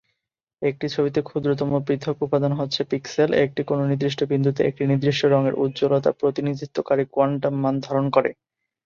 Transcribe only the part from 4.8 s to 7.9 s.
নির্দিষ্ট রঙের উজ্জ্বলতা প্রতিনিধিত্বকারী কোয়ান্টাম মান